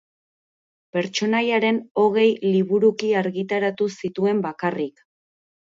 [0.95, 5.09] Pertsonaiaren hogei liburuki argitaratu zituen bakarrik.